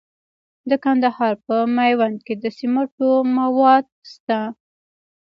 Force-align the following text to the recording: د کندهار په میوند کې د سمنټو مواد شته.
د 0.69 0.71
کندهار 0.83 1.33
په 1.45 1.55
میوند 1.77 2.17
کې 2.25 2.33
د 2.43 2.45
سمنټو 2.57 3.11
مواد 3.37 3.85
شته. 4.11 4.39